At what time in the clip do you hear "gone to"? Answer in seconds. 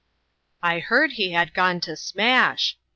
1.53-1.95